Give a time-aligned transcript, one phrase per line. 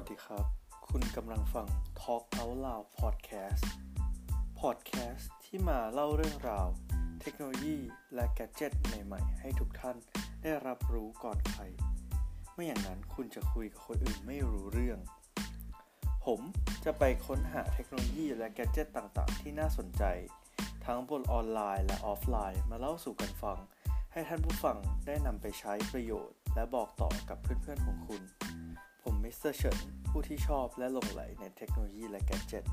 [0.00, 0.46] สวัสดีครับ
[0.88, 1.66] คุณกำลังฟัง
[2.00, 3.64] Talk Out Loud Podcast
[4.60, 6.68] Podcast ที่มาเล่าเรื่องราว
[7.20, 7.76] เทคโนโลยี
[8.14, 9.96] และแกจ g e t ใหม่ ๆ ให้ทุกท่าน
[10.42, 11.62] ได้รับรู้ก่อนใคร
[12.54, 14.98] ไม่อย่างนั้นคุณจะคุยกับคนอื่นไม่รู้เรื่อง
[16.24, 16.40] ผม
[16.84, 20.04] จะไปค้นหาเทคโนโลยีและแกจ g e t ต่างๆ ที่น่าสนใจ
[20.84, 23.58] ทั้งบนออนไลน์และออฟไลน์มาเล่าสู่กันฟัง
[24.12, 24.76] ให้ท่านผู้ฟัง
[25.06, 28.22] ได้นำไปใช้ประโยชน์ และบอกต่อกับเพื่อนๆของคุณ
[29.34, 29.78] สเตอร์เฉิน
[30.10, 32.64] ผู้ที่ชอบและหลงไหลในเทคโนโลยีและแกจิต